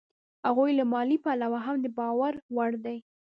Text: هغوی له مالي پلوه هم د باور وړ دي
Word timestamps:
هغوی 0.47 0.71
له 0.79 0.83
مالي 0.93 1.17
پلوه 1.23 1.59
هم 1.65 1.77
د 1.81 1.87
باور 1.99 2.33
وړ 2.55 2.71
دي 2.85 2.97